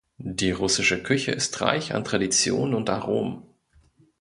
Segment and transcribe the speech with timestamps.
[0.17, 3.43] Die russische Küche ist reich an Traditionen und Aromen.